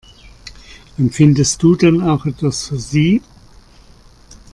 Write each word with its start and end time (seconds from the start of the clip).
Empfindest 0.97 1.61
du 1.61 1.75
denn 1.75 2.01
auch 2.01 2.25
etwas 2.25 2.69
für 2.69 2.79
sie? 2.79 3.21